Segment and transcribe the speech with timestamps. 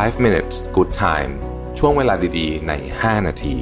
[0.00, 1.32] 5 minutes good time
[1.78, 3.56] ช่วงเวลาดีๆ ใน 5 นาที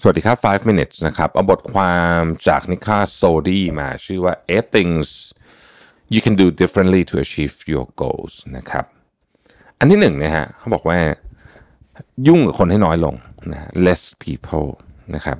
[0.00, 5.06] สวัสดีครับ 5 minutes นะครับ เอาบทความจากนิคาโซดีมาชื่อว่า eight things
[6.14, 8.84] you can do differently to achieve your goals นะครับ
[9.78, 10.98] อันที่หนึ่งนะฮะเขาบอกว่า
[12.26, 13.14] ยุ่งกับคนให้น้อยลง
[13.52, 14.68] นะ less people
[15.14, 15.36] นะครับ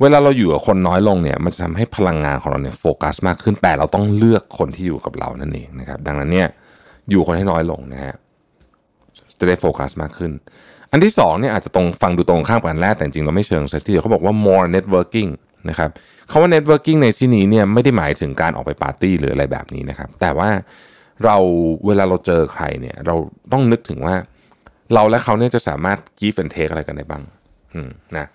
[0.00, 6.48] เวลาเราอยู่กับคนน้อยลงเนี่ยมันจะทำให้พลังงานของเราเนี่ยโฟกัสมากขึ้นแต่เราต้องเลือกคนที่อยู่กับเรานั่นเองนะครับดังนั้นเนี่ย
[7.10, 8.14] อยู่คนให้น้อยลงนะฮะ
[9.38, 10.32] จะได้โฟกัสมากขึ้น
[10.90, 15.30] อันที่สองเนี่ยอาจจะตรงฟังดูตรงข้ามกันแรกแต่จริงเราไม่เชิงสักทีเขาบอกว่า more networking
[15.68, 15.90] นะครับ
[16.30, 20.50] คำว่า networking ในที่นี้เนี่ยไม่ได้หมายถึงการออกไปปาร์ตี้หรืออะไรแบบนี้นะครับ แต่ว่า
[21.24, 21.36] เรา
[21.86, 23.14] เวลาเราเจอใครเนี่ยเรา
[23.52, 24.14] ต้องนึกถึงว่า
[24.94, 27.22] เราและเขาเนี่ยจะสามารถ give and take อะไรกันได้บ้าง
[28.16, 28.26] นะ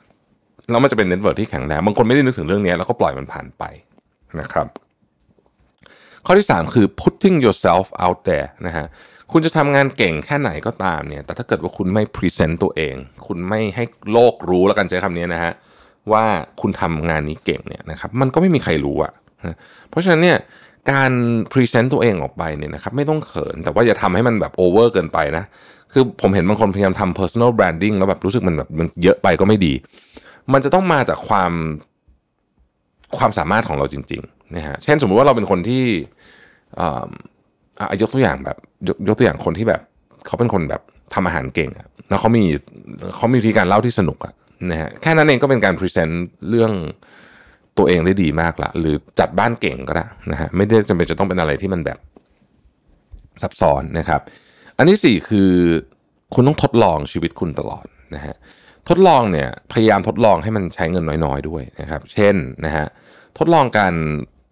[0.70, 3.64] แล้วมันจะเป็น network ที่แข็งแรงบางคนไม่ได้นึกถึงเรื่องนี้แล้วก็ปล่อยมันผ่านไป
[4.40, 4.68] นะครับ
[6.26, 8.86] ข้อที่ 3 คือ putting yourself out there นะฮะ
[9.32, 12.96] คุณจะทำงานเก่งแค่ไหนก็ตามเนี่ย แต่ถ้าเกิดว่าคุณไม่ present ตัวเอง
[13.28, 15.52] คุณไม่ให้โลกรู้แล้วกันใช้คำนี้นะฮะ
[16.12, 16.26] ว่า
[16.62, 19.12] คุณทำงานนี้เก่งเนี่ยนะครับ มันก็ไม่มีใครรู้อะ
[19.90, 20.38] เพราะฉะนั้นเนี่ย
[20.92, 21.12] การ
[21.52, 25.44] present ตัวเองออกไปเนี่ยนะครับไม่ต้องเขิน แต่ว่าอย่าทำให้มันแบบ over เกินไปนะ
[25.94, 29.74] คือผมเห็นบางคนพยายามทำ personal branding แล้วแบบรู้สึกมันแบบมันเยอะไปก็ไม่ดี
[30.54, 31.52] มันจะต้องมาจากความ
[33.18, 35.86] ความสามารถของเราจริงๆนะฮะเช่นสมมุติว่าเราเป็นคนที่
[36.80, 39.82] อ่ายกตัวอย่างแบบยกยกตัวอย่างคนที่แบบ
[40.26, 40.82] เขาเป็นคนแบบ
[41.14, 42.44] ทำอาหารเก่งอะแล้วเขามี
[43.16, 44.34] เขามีวิธีการเล่าที่สนุกอะ
[44.72, 46.72] นะฮะแค่นั้นเองก็เป็นการ present เรื่อง
[47.78, 52.00] ตัวเองได้ดีมากละหรือจัดบ้านเก่งก็ได้นะฮะไม่ได้จำเป็นจะต้องเป็นอะไรที่มันแบบ
[53.42, 54.22] ซับซ้อนนะครับ
[54.78, 55.52] อันที่สี่คือ
[56.34, 58.36] คุณต้องทดลองชีวิตคุณตลอดนะฮะ
[58.90, 62.86] ทดลองเนี่ยพยายามทดลองให้มันใช้เงินน้อยๆด้วยนะครับ เช่นนะฮะ
[63.38, 63.94] ทดลองการ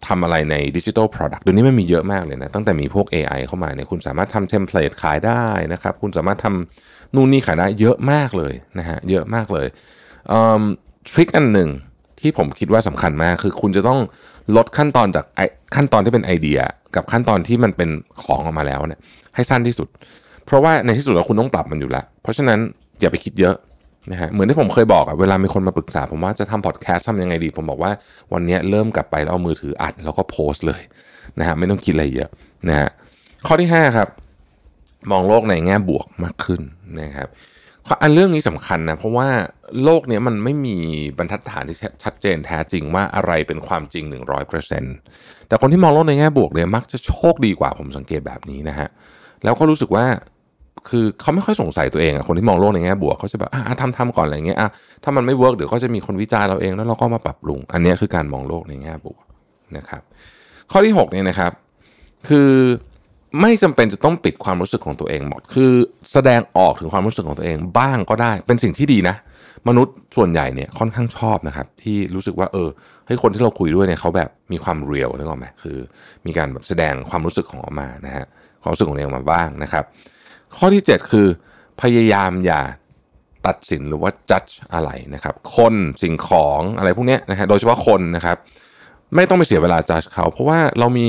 [0.08, 9.68] ทำอะไรใน digital product เดี๋ยวนี้มันมีเยอะมากเลยนะ ตั้งแต่มีพวก AI เข้ามาเนี่ยคุณสามารถทำ template ขายได้นะครับ คุณสามารถทำนู่นนี่ขายได้เยอะมากเลยนะฮะเยอะมากเลย
[11.12, 11.70] trick อันหนึ่ง
[12.20, 14.00] ที่ผมคิดว่าสำคัญมากคือคุณจะต้อง
[14.56, 15.26] ลดขั้นตอนจาก
[15.76, 16.60] ขั้นตอนที่เป็นไอเดีย
[16.96, 17.90] กับขั้นตอนที่มันเป็น
[18.24, 19.00] ของออกมาแล้วเนี่ย
[19.36, 19.88] ให้สั้นที่สุด
[20.46, 22.60] เพราะว่าในที่สุดแล้วคุณต้องปรับมันอยู่แล้ว เพราะฉะนั้น
[23.00, 23.56] อย่าไปคิดเยอะ
[24.12, 27.92] นะฮะเหมือนที่ผมเคยบอกอะเวลามีคนมาปรึกษา ผมว่าจะทำพอดแคสต์ทำยังไงดี ผมบอกว่า
[28.34, 30.82] วันนี้เริ่มกลับไปแล้วเอามือถืออัดแล้วก็โพสต์เลย
[31.40, 32.30] นะฮะไม่ต้องคิดอะไรเยอะ
[32.70, 32.90] นะฮะ
[33.48, 34.08] ข้อที่ 5 ครับ
[35.12, 36.62] มองโลกในแง่บวกมากขึ้น
[37.02, 37.30] นะครับ
[38.02, 39.28] อันเรื่องนี้สำคัญนะเพราะว่า
[39.84, 40.78] โลกนี้มันไม่มี
[41.18, 44.06] บรรทัดฐานที่ชัดเจนแท้จริงว่าอะไรเป็นความจริง
[44.78, 48.88] 100%แต่คนที่มองโลกในแง่บวกเนี่ยมักจะโชคดีกว่าผมสังเกตแบบนี้นะฮะ
[49.44, 50.06] แล้วก็รู้สึกว่า
[50.90, 54.70] คือเขาไม่ค่อยสงสัยตัวเองอะคนที่มองโลกในแง่บวกเขาจะแบบอะทำทำก่อนอะไรเงี้ยอะ
[55.04, 59.24] ถ้ามันไม่ work เดี๋ยวก็จะมีคนวิจารณ์เราเองแล้วเราก็มาปรับปรุง อันนี้คือการมองโลกในแง่บวก
[59.78, 60.02] นะครับ
[60.72, 61.52] ข้อที่6เนี่ยนะครับ
[62.30, 62.52] คือ
[63.42, 65.72] ไม่จำเป็นจะต้องปิดความรู้สึกของตัวเองหมด คือ
[66.14, 69.16] แสดงออกถึงความรู้สึกของตัวเองบ้างก็ได้ เป็นสิ่งที่ดีนะ
[69.68, 72.70] มนุษย์ส่วนใหญ่เนี่ยค่อนข้างชอบนะครับ ที่รู้สึกว่าเออ
[73.08, 75.78] ให้คนที่เราคุยด้วยเนี่ยเขาแบบมีความเรียลนึกออกไหมคือ
[76.26, 78.26] มีการแบบแสดงความรู้สึกของออกมานะฮะ
[78.62, 79.84] ความรู้สึกของตัวเองมาบ้างนะครับ
[80.58, 81.28] ข้อที่ 7 คือ
[81.82, 82.62] พยายามอย่า
[83.48, 84.44] ตัดสินหรือว่าจัด
[84.74, 85.74] อะไรนะครับ คน
[86.04, 88.38] สิ่งของอะไรพวกนี้นะฮะโดยเฉพาะคนนะครับ
[89.16, 91.08] ไม่ต้องไปเสียเวลาจัดเขา เพราะว่าเรามี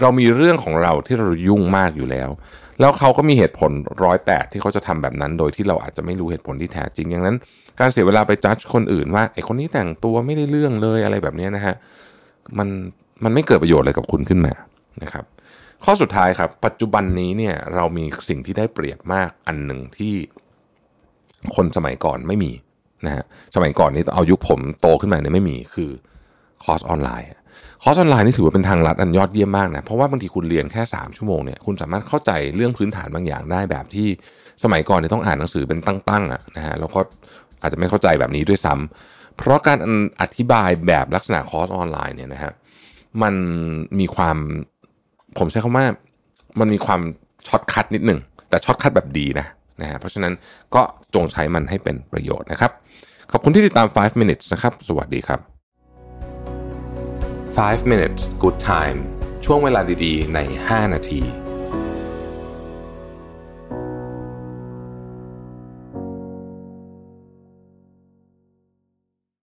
[0.00, 2.28] เรามีเรื่องของเราที่เรายุ่งมากอยู่แล้ว
[2.80, 3.70] แล้วเขาก็มีเหตุผล
[4.04, 7.36] ร้อยแปดที่เขาจะทำแบบนั้น โดยที่เราอาจจะไม่รู้เหตุผลที่แท้จริงอย่างนั้น
[7.80, 11.74] การเสียเวลาไปจัดคนอื่นว่าไอ้คนนี้แต่งตัวไม่ได้เรื่องเลยอะไรแบบนี้นะฮะ
[12.58, 12.68] มัน
[13.24, 14.52] มันไม่เกิดประโยชน์อะไรกับคุณขึ้นมา
[15.02, 15.24] นะครับ
[15.84, 20.14] ข้อสุดท้ายครับ ปัจจุบันนี้เนี่ยเรามีสิ่งที่ได้เปรียบมากอันหนึ่งที่
[21.54, 22.52] คนสมัยก่อนไม่มี
[23.06, 25.90] นะฮะสมัยก่อนนี้เอายุคผมโตขึ้นมาเนี่ยไม่มีคือ
[26.64, 27.28] คอร์สออนไลน์
[27.82, 34.08] คอร์สออนไลน์นี่ถือว่าเป็นทางลัดอันยอดเยี่ยมมากนะเพราะว่าบางทีคุณเรียนแค่ 3 ชั่วโมงเนี่ยคุณสามารถเข้าใจเรื่องพื้นฐานบางอย่างได้แบบที่
[34.64, 37.00] สมัยก่อนเนี่ยต้องอ่านหนังสือเป็นตั้งๆอะนะฮะแล้วก็
[37.62, 39.78] อาจจะไม่เข้าใจแบบนี้ด้วยซ้ำเพราะการ
[40.20, 42.52] อธิบายแบบลักษณะคอร์สออนไลน์เนี่ยนะฮะ
[43.22, 43.34] มัน
[43.98, 44.36] มีความ
[45.38, 45.86] ผมใช้คำว่า
[46.60, 47.00] มันมีความ
[47.46, 49.46] shortcut นิดหนึ่ง แต่ shortcut แบบดีนะ
[49.80, 50.32] นะฮะเพราะฉะนั้น
[50.74, 50.82] ก็
[51.14, 52.70] จงใช้มันให้เป็นประโยชน์นะครับ
[53.32, 55.40] ขอบคุณที่ติดตาม 5 minutes นะครับ สวัสดีครับ
[57.56, 58.98] 5 minutes good time
[59.44, 60.38] ช่วงเวลาดีๆ ใน
[60.68, 61.20] 5 นาที